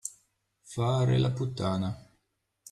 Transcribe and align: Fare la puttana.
Fare 0.71 1.19
la 1.19 1.29
puttana. 1.31 1.95